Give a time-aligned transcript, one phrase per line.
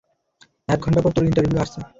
[0.69, 1.79] এক ঘন্টা পর তোর ইন্টারভিউ আছে।